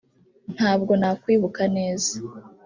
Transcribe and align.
Ntabwo 0.55 0.91
nakwibuka 0.99 1.63
neza 1.77 2.11